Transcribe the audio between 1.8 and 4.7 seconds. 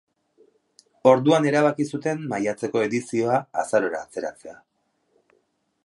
zuten maiatzeko edizioa azarora atzeratzea.